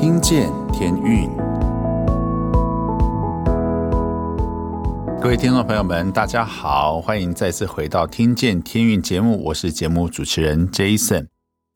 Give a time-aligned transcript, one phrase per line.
[0.00, 1.28] 听见天运，
[5.20, 11.26] 各位听众朋友们，大家好，欢迎再次回到《听见天运》节目，我是节目主持人 Jason。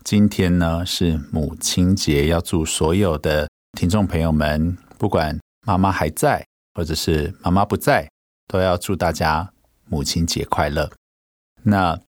[0.04, 3.46] 今天呢是母亲节，要祝所有的
[3.78, 8.08] 听众朋友们，不管妈妈还在，或者是妈妈不在，
[8.48, 9.50] 都要祝大家
[9.90, 10.90] 母亲节快乐。
[11.62, 12.00] 那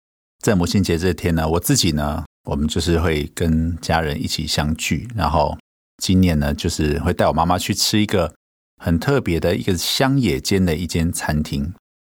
[0.42, 5.58] 在母亲节这天呢，我自己呢，我们就是会跟家人一起相聚，然后
[5.98, 8.34] 今年呢，就是会带我妈妈去吃一个
[8.82, 11.74] 很特别的一个乡野间的一间餐厅，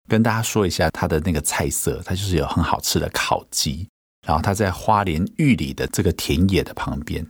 [0.07, 3.87] 跟大家说一下它的那个菜色，它就是有很好吃的烤鸡。
[4.27, 7.25] 然后他在花莲玉里的这个田野的旁边，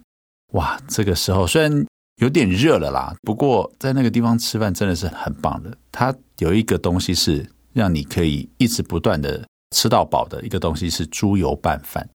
[0.54, 1.86] 哇，这个时候虽然
[2.16, 5.78] 有点热了啦，不过在那个地方吃饭真的是很棒的。
[5.92, 12.10] 它有一个东西是让你可以一直不断的吃到饱的一个东西是猪油拌饭，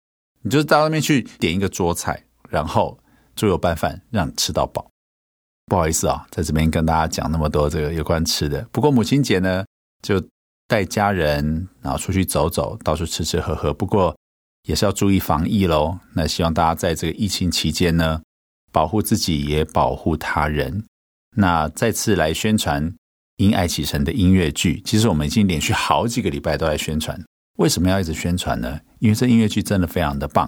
[0.41, 2.97] 你就是到那边去点一个桌菜，然后
[3.41, 4.87] 猪油拌饭让你吃到饱。
[5.65, 8.67] 不好意思啊，在这边跟大家讲那么多这个有关吃的。
[8.71, 9.65] 不过母亲节呢，
[10.03, 10.23] 就
[10.67, 13.73] 带家人然后出去走走，到处吃吃喝喝。
[13.73, 14.15] 不过。
[14.67, 15.97] 也是要注意防疫喽。
[16.13, 18.21] 那希望大家在这个疫情期间呢，
[18.71, 20.85] 保护自己也保护他人。
[21.35, 22.87] 那再次来宣传
[23.37, 24.79] 《因爱启程》的音乐剧。
[24.85, 27.19] 其实我们已经连续好几个礼拜都在宣传。
[27.57, 28.79] 为什么要一直宣传呢？
[28.99, 30.47] 因为这音乐剧真的非常的棒。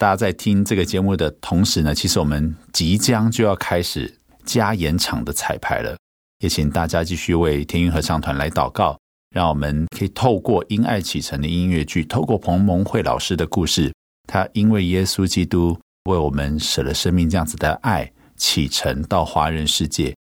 [0.00, 4.10] 大家在听这个节目的同时呢，其实我们即将就要开始
[4.46, 5.94] 加演场的彩排了。
[6.38, 8.98] 也请大家继续为天韵合唱团来祷告。
[9.28, 13.92] 让我们可以透过《因爱启程》的音乐剧，透过彭蒙惠老师的故事，
[14.26, 20.16] 他因为耶稣基督为我们舍了生命，这样子的爱启程到华人世界。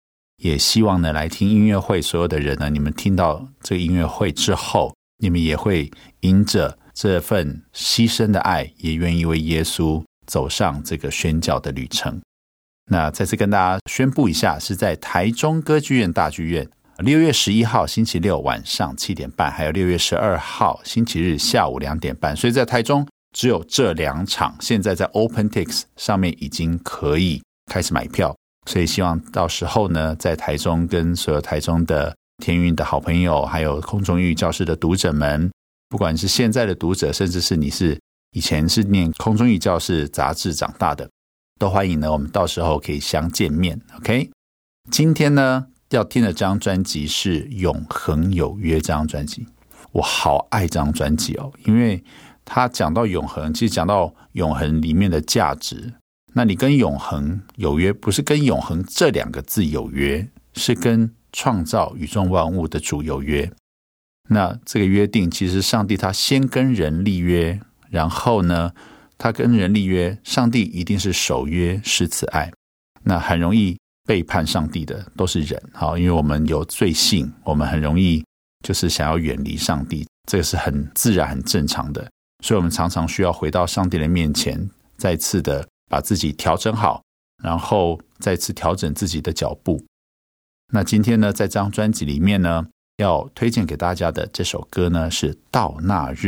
[0.43, 12.19] 也希望呢，来听音乐会所有的人呢，你们听到这个音乐会之后，你们也会因着这份牺牲的爱，也愿意为耶稣走上这个宣教的旅程。
[12.91, 16.67] 那再次跟大家宣布一下，是在台中歌剧院大剧院。
[16.99, 23.07] 六月十一号星期六晚上七点半，还有六月十二号星期日下午两点半，所以在台中
[23.37, 24.57] 只有这两场。
[24.61, 28.35] 现在在 OpenTix 上面已经可以开始买票，
[28.71, 35.51] 所以希望到时候呢，在台中跟所有台中的天运的好朋友，还有空中英语教室的读者们，
[35.89, 37.99] 不管是现在的读者，甚至是你是
[38.33, 41.09] 以前是念空中语教室杂志长大的，
[41.59, 42.11] 都欢迎呢。
[42.11, 43.81] 我们到时候可以相见面。
[43.99, 44.31] OK，
[44.91, 49.47] 今天呢，要听的这张专辑是《永恒有约》这张专辑，
[49.93, 52.03] 我好爱这张专辑哦，因为
[52.45, 55.93] 他讲到永恒，其实讲到永恒里面的价值。
[56.35, 63.51] 那你跟永恒有约，不是跟永恒这两个字有约，是跟创造宇宙万物的主有约。
[64.29, 67.61] 那这个约定，其实上帝他先跟人立约，
[67.91, 68.73] 然后呢，
[69.19, 72.53] 他跟人立约，上帝一定是守约施慈爱。
[73.03, 73.77] 那很容易。
[74.07, 78.25] 背叛上帝的都是人，好，因为我们有罪性，我们很容易
[78.65, 82.09] 就是想要远离上帝，这个是很自然、很正常的。
[82.45, 87.03] 所以，我们常常需要回到上帝的面前，再次的把自己调整好，
[87.43, 89.85] 然后再次调整自己的脚步。
[90.73, 92.65] 那今天呢，在这张专辑里面呢，
[92.97, 96.27] 要推荐给大家的这首歌呢，是《到那日》。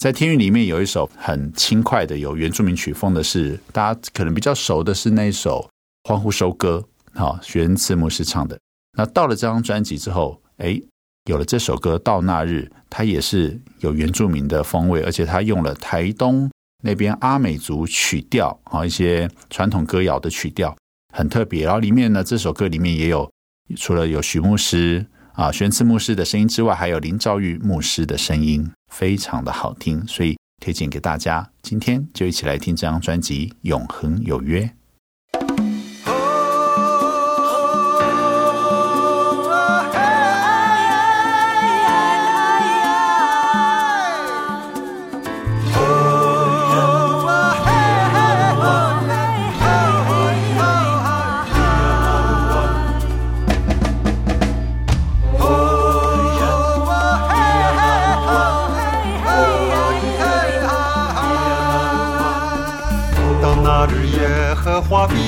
[0.00, 5.70] 在天韵里面有一首很轻快的、有原住民曲风的，是大家可能比较熟的，是那首
[6.08, 6.84] 《欢呼收歌》。
[7.18, 8.58] 好，许恩慈牧师唱的。
[8.98, 10.78] 那到了这张专辑之后，哎，
[11.24, 16.50] 有了这首歌《到那日》，它也是有原住民的风味，而且它用了台东
[16.84, 20.76] 那边阿美族曲调啊，一些传统歌谣的曲调，
[21.14, 21.64] 很特别。
[21.64, 23.30] 然后里面呢，这首歌里面也有
[23.76, 25.06] 除了有许牧师
[25.36, 31.50] 啊、玄慈牧师的声音之外，还有林兆玉牧师的声音，非常的好听，所以推荐给大家。
[31.60, 34.62] 今天就一起来听这张专辑《永恒有约》。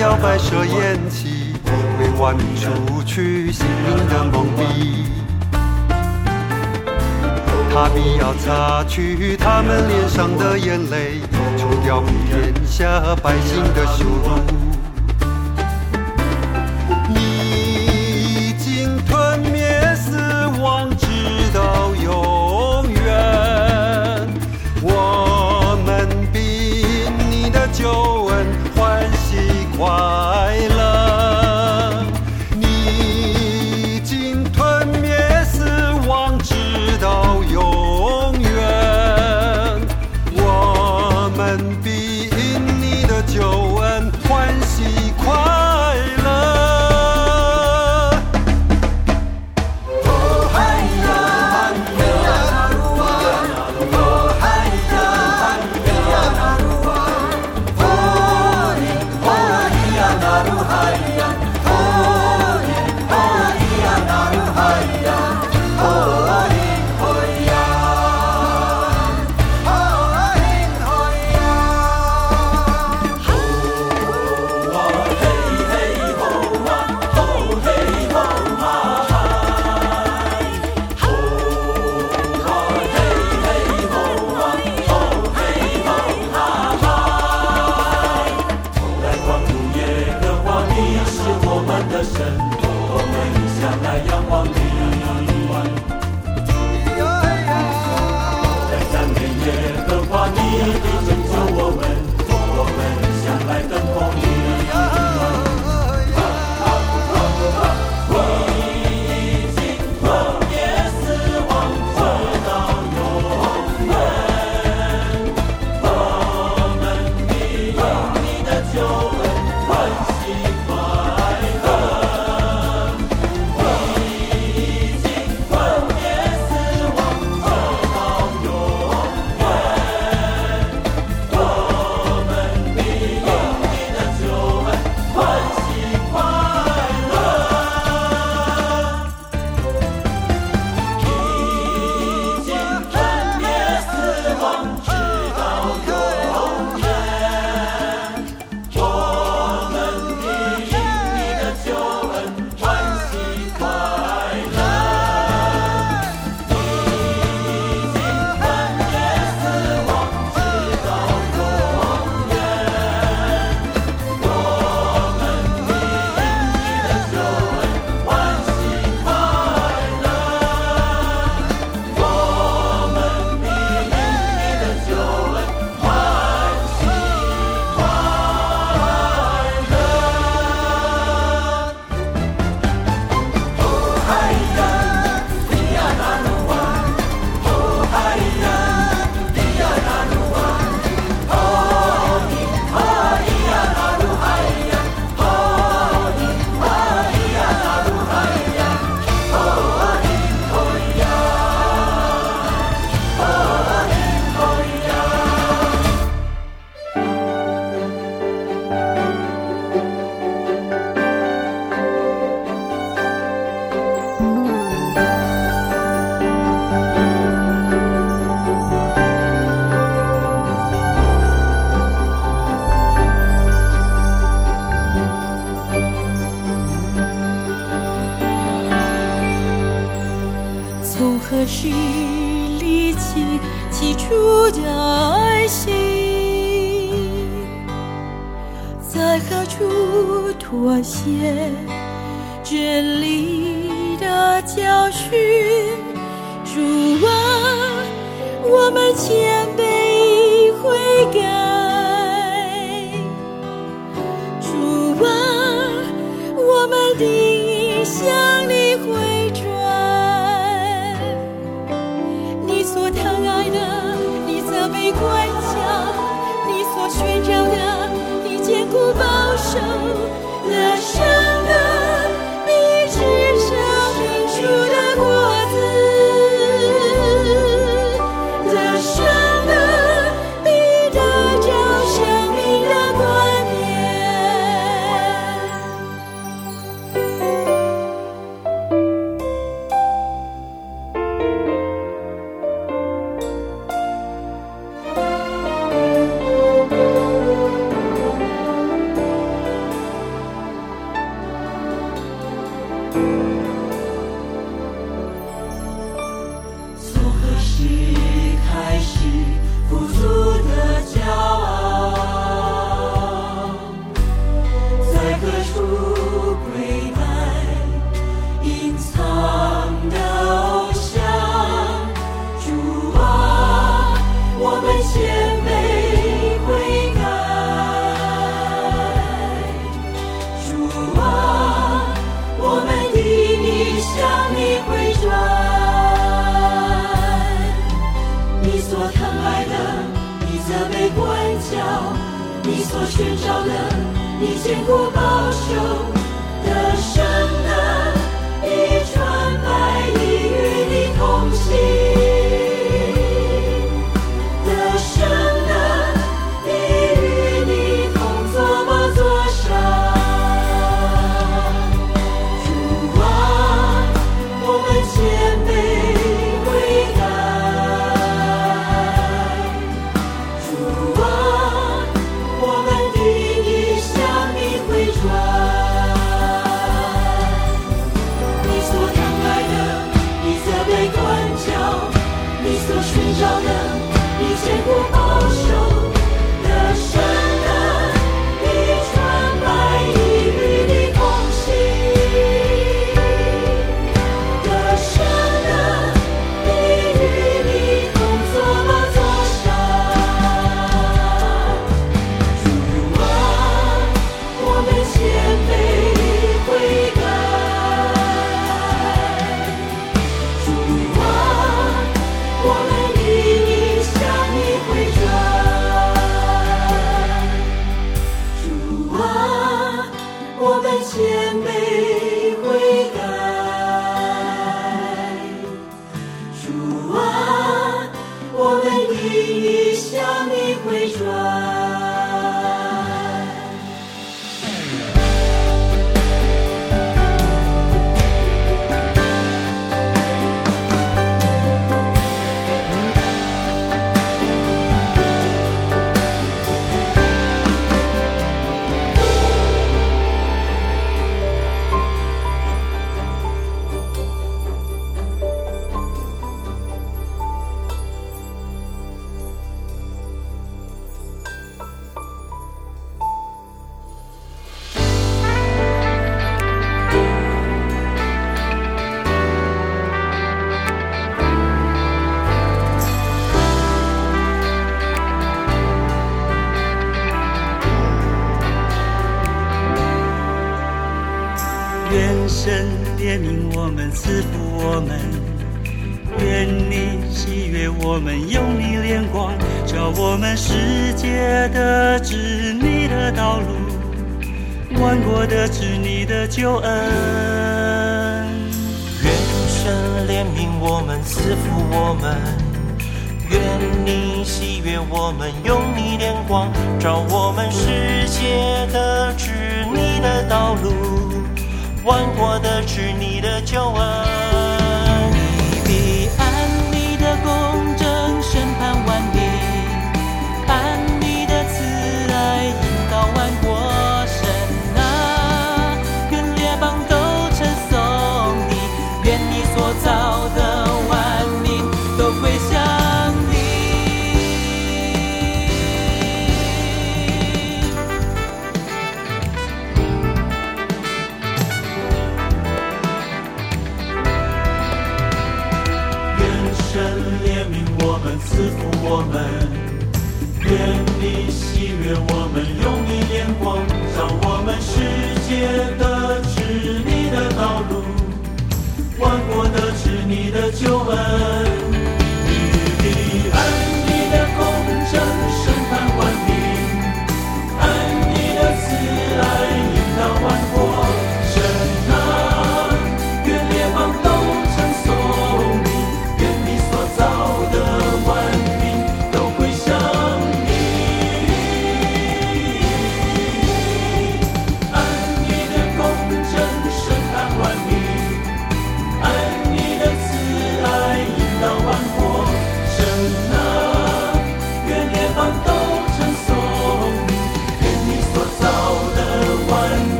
[0.00, 1.54] 要摆设宴席，
[1.98, 5.04] 为万民除去心灵的蒙蔽。
[7.72, 11.20] 他必要擦去他们脸上的眼泪，
[11.58, 14.89] 除掉天下百姓的羞辱。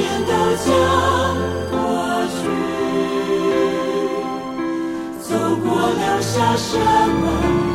[0.00, 0.32] 天都
[0.64, 0.66] 将
[1.70, 1.76] 过
[2.32, 2.38] 去
[5.20, 6.78] 走过留下什
[7.20, 7.69] 么？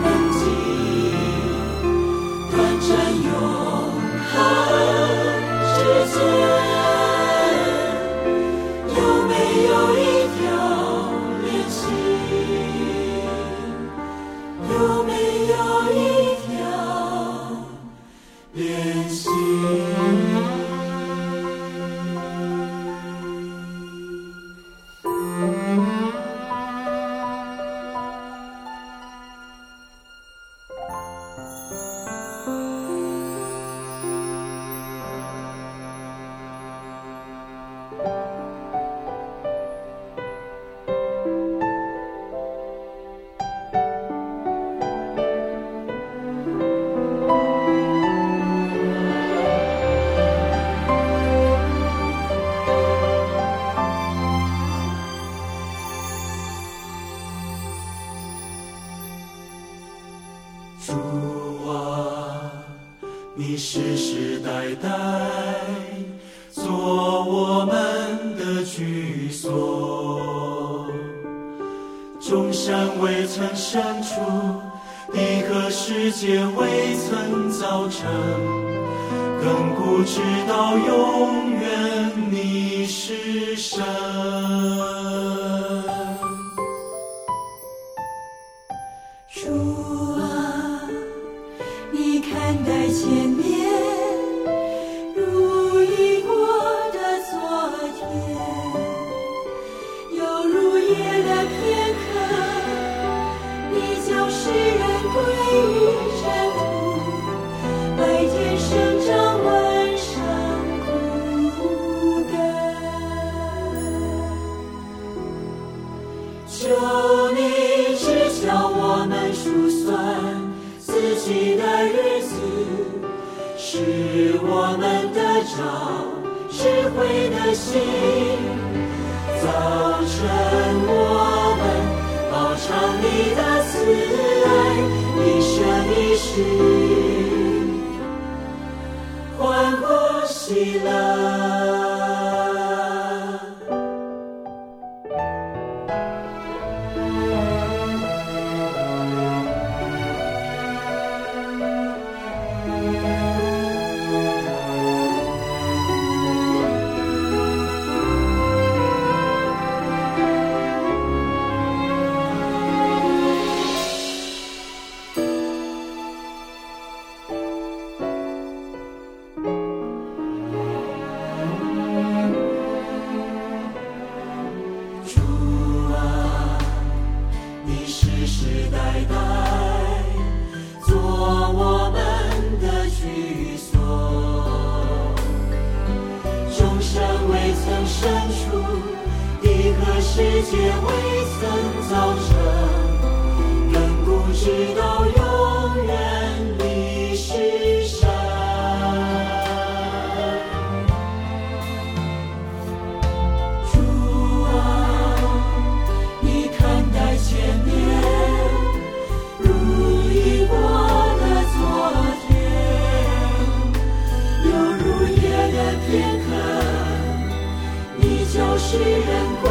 [218.76, 219.08] 几人
[219.42, 219.48] 归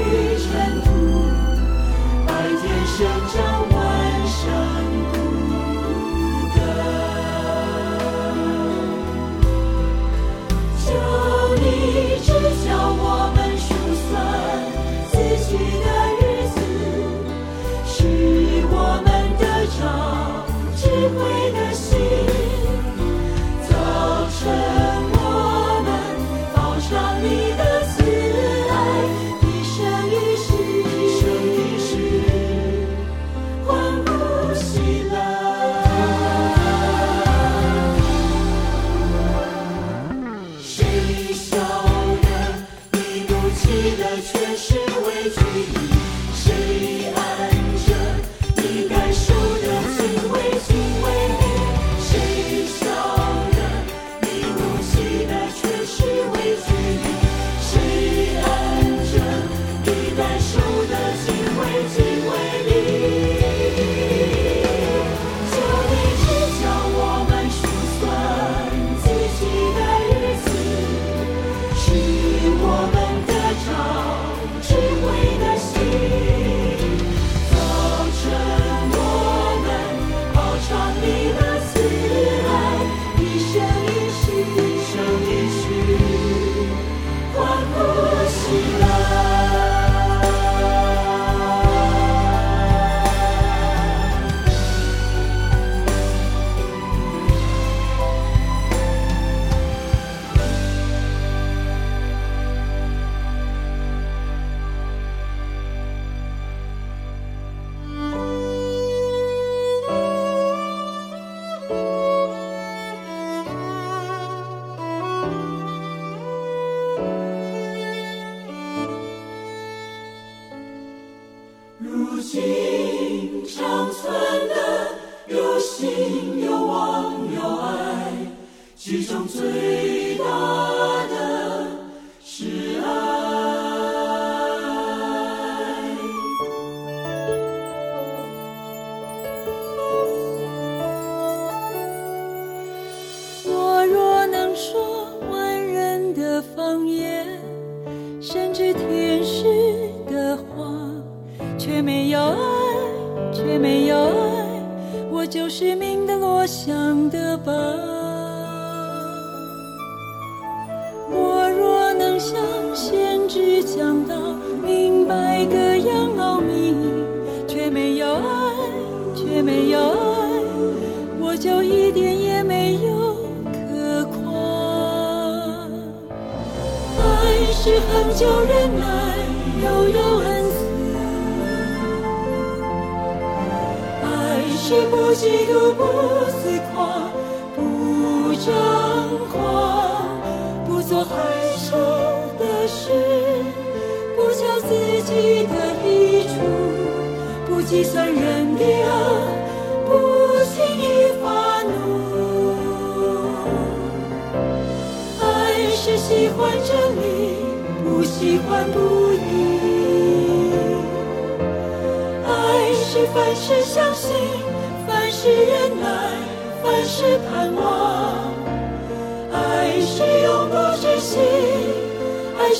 [0.00, 0.86] 于尘土
[2.26, 2.30] 白
[2.62, 2.96] 天生
[3.28, 3.51] 长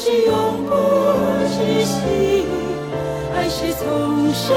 [0.05, 0.75] 是永不
[1.47, 2.45] 止息，
[3.37, 4.53] 爱是从生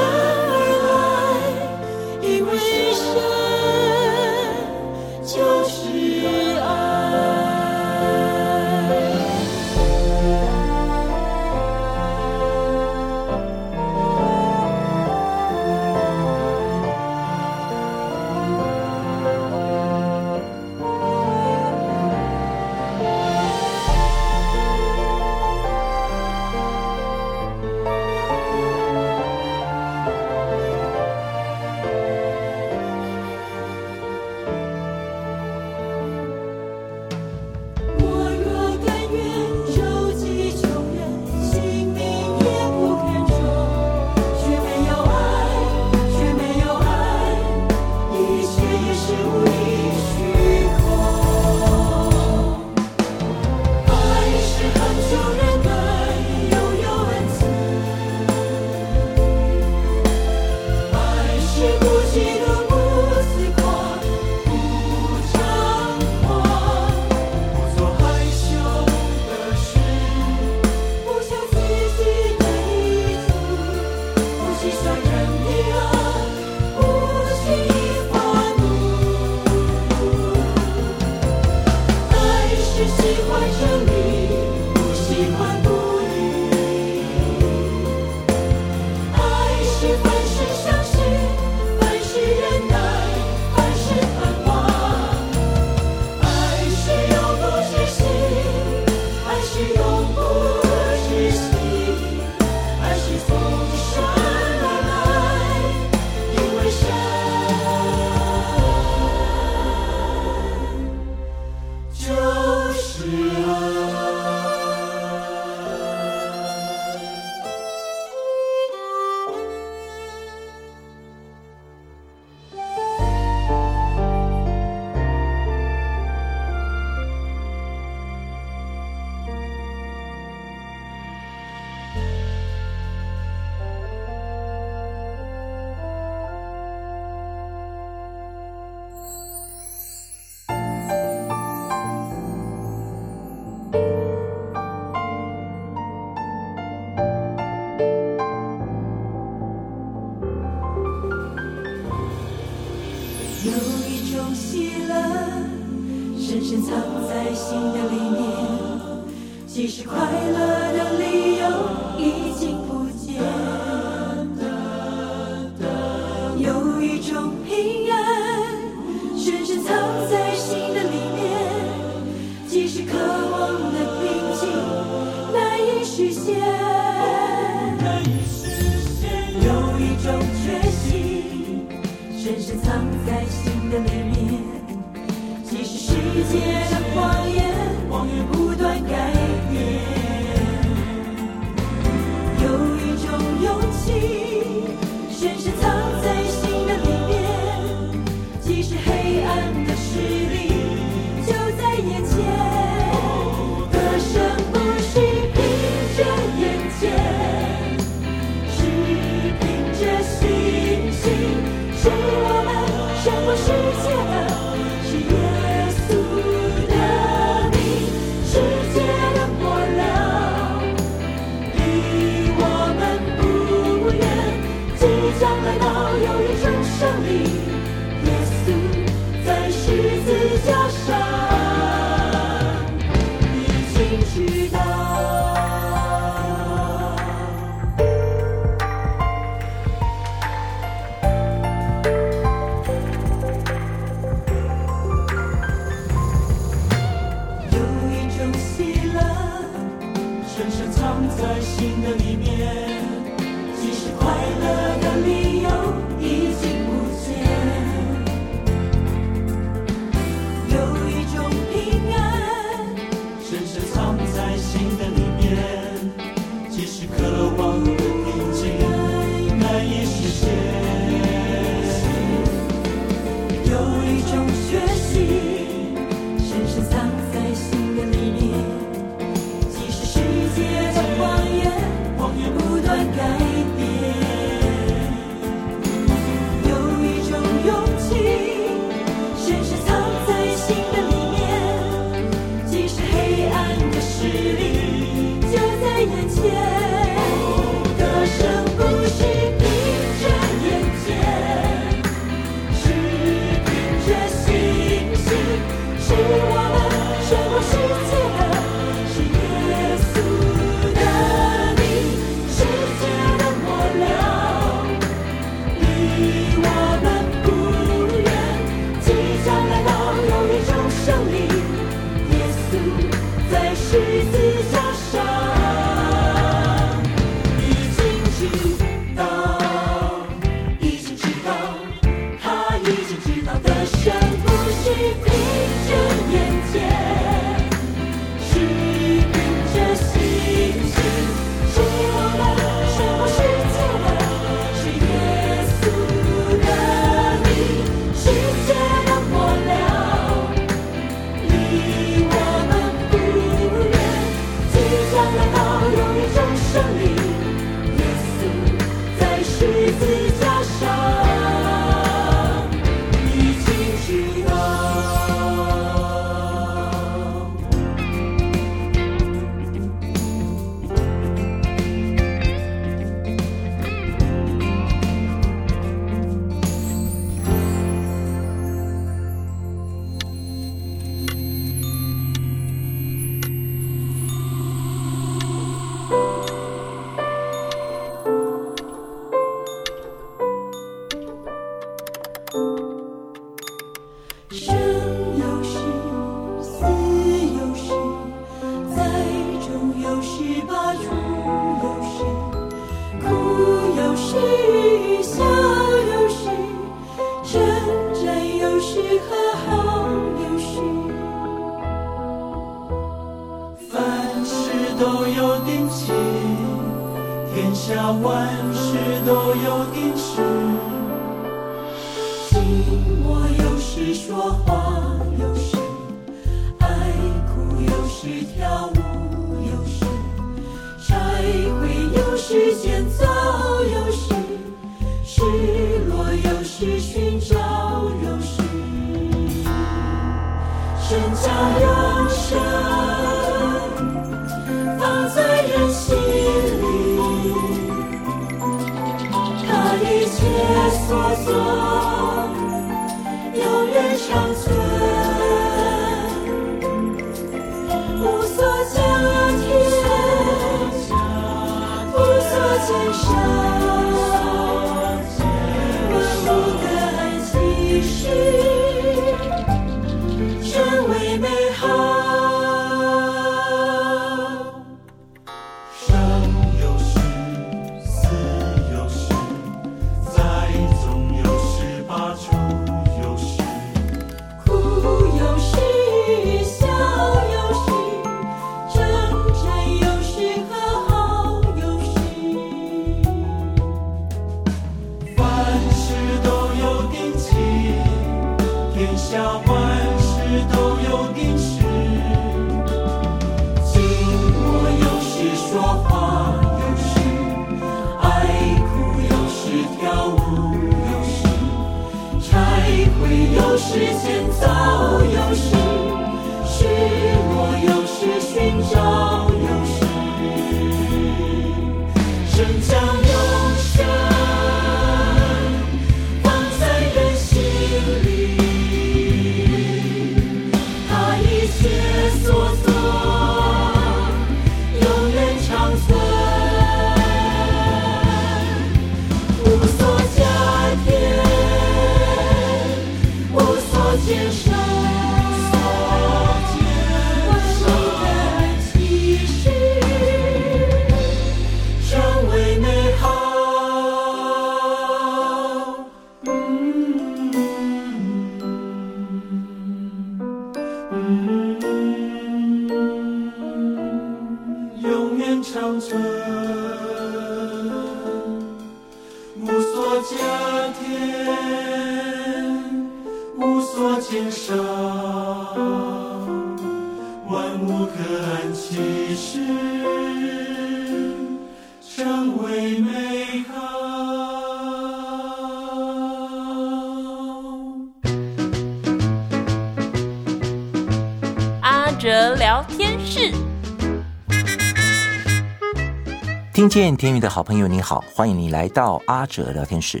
[596.70, 600.00] 见天宇的好朋友，你好，欢迎你来到阿哲聊天室。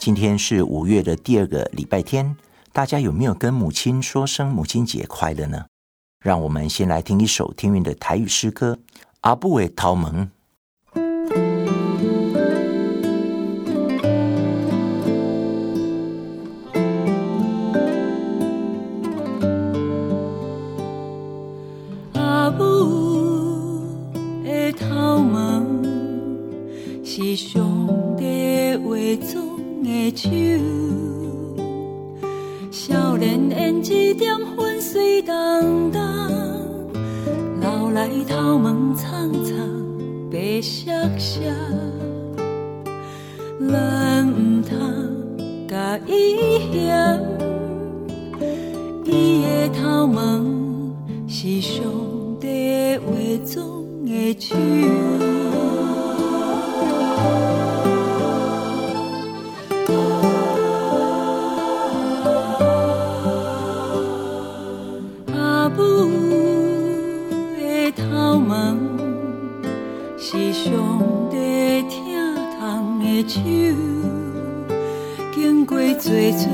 [0.00, 2.36] 今天是五月的第二个礼拜天，
[2.72, 5.66] 大家有没有跟母亲说声母亲节快乐呢？
[6.18, 8.76] 让我们先来听一首天韵的台语诗歌
[9.20, 10.26] 《阿布伟桃门》。
[38.48, 39.54] 来头毛苍苍
[40.30, 41.52] 白雪雪，
[67.98, 68.76] 头毛
[70.16, 73.40] 是上帝疼痛的手，
[75.34, 76.48] 经过最最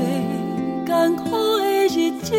[0.85, 1.29] 艰苦
[1.59, 2.33] 的日子，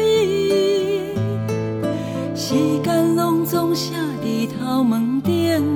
[2.35, 3.95] 时间拢总写
[4.25, 5.76] 伫头毛顶，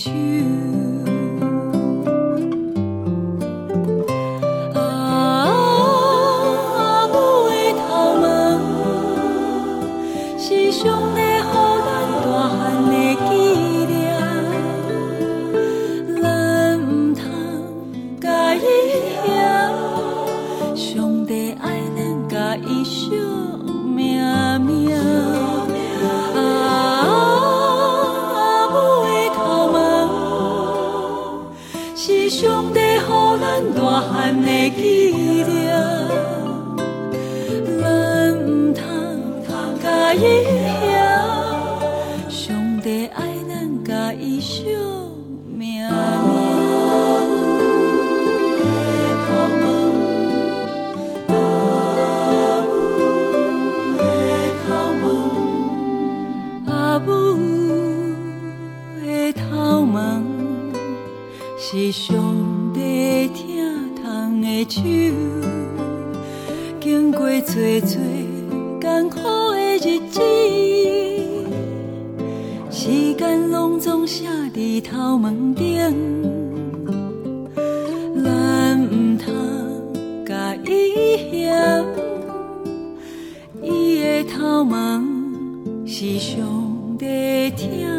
[0.00, 0.49] 去。
[84.40, 84.98] 头毛
[85.86, 86.38] 是上
[86.98, 87.89] 帝疼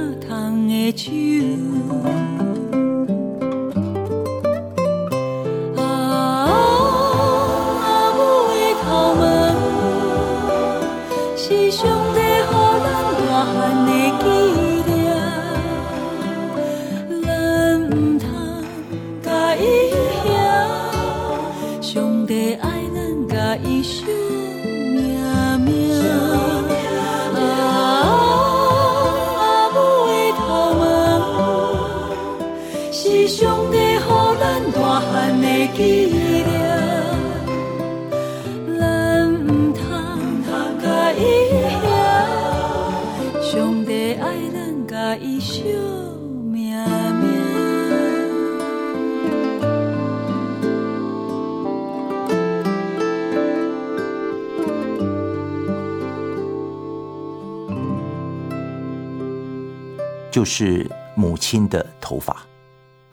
[60.42, 62.48] 就是母亲的头发。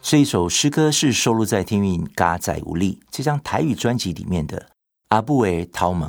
[0.00, 4.58] 这一首诗歌是收录在天韵嘎仔无力这张台语专辑里面的
[5.08, 6.06] 《阿母的头毛》。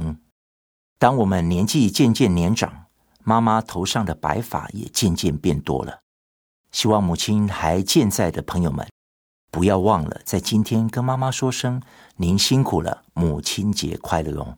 [0.97, 2.85] 当我们年纪渐渐年长，
[3.25, 5.99] 妈妈头上的白发也渐渐变多了。
[6.71, 8.87] 希望母亲还健在的朋友们，
[9.51, 11.81] 不要忘了在今天跟妈妈说声
[12.15, 14.57] “您辛苦了，母亲节快乐哦”。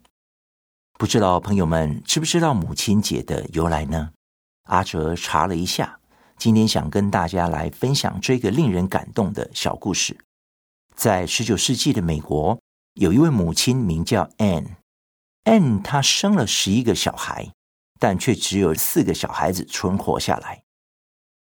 [1.00, 4.12] 不知道朋友们知不知道母亲节的由来呢？
[4.66, 5.98] 阿哲查了一下。
[6.42, 10.18] 今天想跟大家来分享这个令人感动的小故事。
[10.96, 12.60] 在十九世纪的美国，
[12.96, 14.70] 有一位母亲名叫 Anne。
[15.44, 17.52] Anne 她生了十一个小孩，
[18.00, 20.64] 但却只有四个小孩子存活下来，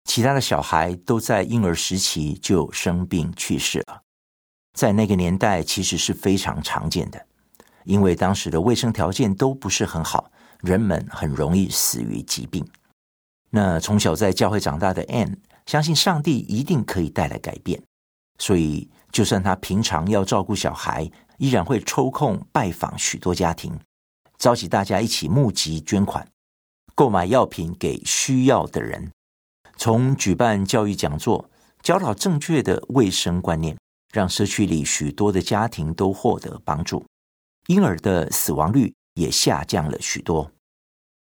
[0.04, 4.02] 其他的小孩都在婴儿时期就生病去世了。
[4.74, 7.26] 在那个年代，其实是非常常见的，
[7.86, 10.30] 因为当时的卫生条件都不是很好，
[10.60, 12.70] 人们很容易死于疾病。
[13.50, 17.82] 那从小在教会长大的 Anne 相信上帝一定可以带来改变，
[18.38, 23.80] 所以就算他平常要照顾小孩，依然会抽空拜访许多家庭，
[24.38, 26.28] 召集大家一起募集捐款，
[26.96, 29.12] 购买药品给需要的人，
[29.78, 31.50] 从举办教育讲座，
[31.82, 33.76] 教导正确的卫生观念。
[34.12, 37.06] 让社区里许多的家庭都获得帮助，
[37.68, 40.52] 婴儿的死亡率也下降了许多。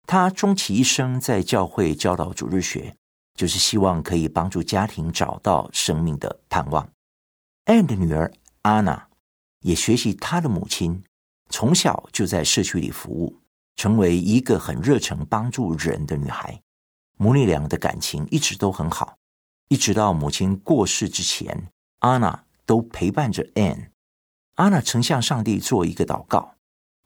[0.06, 2.94] 他终其一生在教会教导主日学，
[3.34, 6.88] 就是希望可以帮助家庭找到生命的盼望。
[7.66, 8.32] Anne 的女儿
[8.62, 9.02] Anna
[9.60, 11.02] 也学习她的母亲，
[11.50, 13.38] 从小就在社区里服务，
[13.76, 16.60] 成为一个很热诚帮助人的女孩。
[17.16, 19.16] 母女俩的感情一直都很好，
[19.68, 21.68] 一直到母亲过世之前
[22.00, 22.40] ，Anna。
[22.64, 23.88] 都陪伴着 Anne。
[24.54, 26.54] 安娜曾向上帝做一个祷告，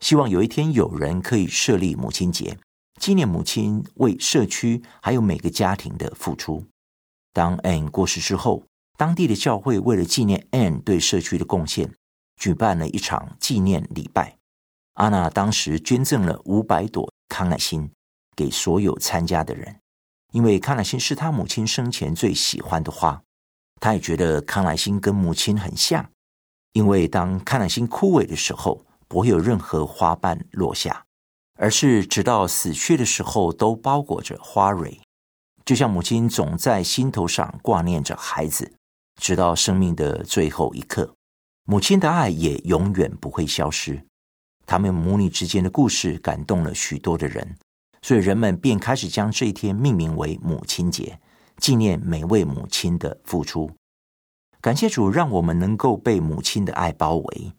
[0.00, 2.58] 希望有一天有人可以设立母亲节，
[3.00, 6.64] 纪念母亲为社区还有每个家庭的付出。
[7.32, 8.64] 当 Anne 过世之后，
[8.96, 11.92] 当地的教会为了纪念 Anne 对社区的贡献，
[12.36, 14.36] 举办了一场纪念礼拜。
[14.94, 17.90] 安娜当时捐赠了五百朵康乃馨
[18.34, 19.80] 给所有参加的人，
[20.32, 23.22] 因为康乃馨是她母亲生前最喜欢的花。
[23.78, 26.10] 他也觉得康乃馨跟母亲很像，
[26.72, 31.04] 因为当康乃馨枯萎的时候，不会有任何花瓣落下，
[31.56, 35.00] 而是直到死去的时候都包裹着花蕊，
[35.64, 38.72] 就像母亲总在心头上挂念着孩子，
[39.20, 41.14] 直到生命的最后一刻，
[41.64, 44.04] 母亲的爱也永远不会消失。
[44.66, 47.56] 他们母女之间的故事感动了许多的人，
[48.02, 51.18] 所以人们便开始将这一天命名为母亲节。
[51.58, 53.70] 纪念每位母亲的付出，
[54.60, 57.52] 感谢主，让我们能够被母亲的爱包围。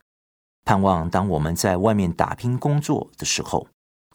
[0.66, 3.68] 盼望当我们在外面打拼工作的时候，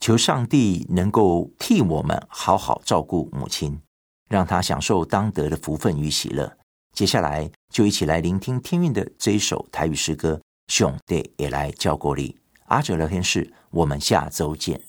[0.03, 3.81] 求上帝能够替我们好好照顾母亲，
[4.29, 6.59] 让她享受当得的福分与喜乐。
[6.93, 10.35] 接下来就一起来聆听天韵的这一首台语诗歌
[10.67, 12.31] 《兄弟也来教过你》。
[12.65, 14.83] 阿哲聊天室，我们下周见。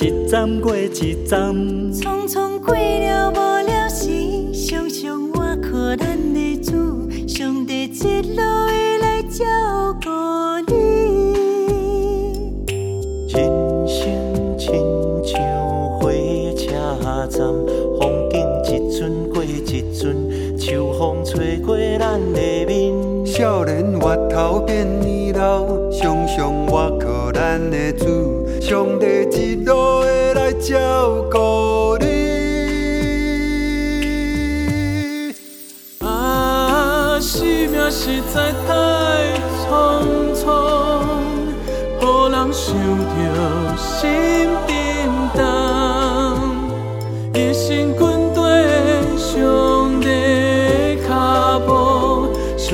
[0.00, 1.83] 一站过一站。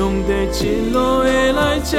[0.01, 0.33] 上帝
[0.65, 1.99] 一路会来照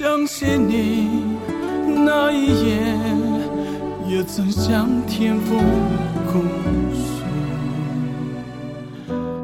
[0.00, 1.36] 相信你
[2.06, 2.80] 那一夜
[4.08, 5.58] 也曾向天父
[6.26, 6.40] 哭
[6.94, 7.22] 诉，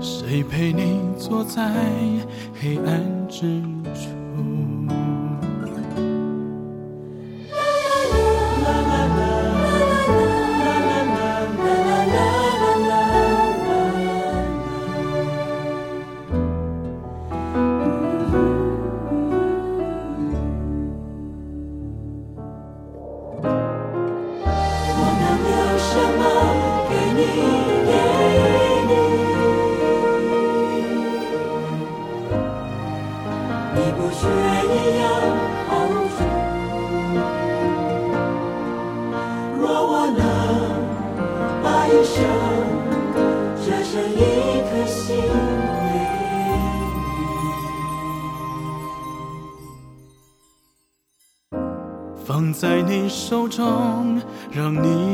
[0.01, 1.71] 谁陪你坐在
[2.59, 3.76] 黑暗之中？
[53.29, 54.23] 手中，
[54.53, 55.06] 让你